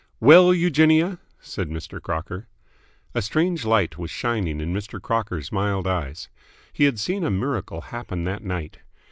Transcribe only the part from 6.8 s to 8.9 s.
had seen a miracle happen that night.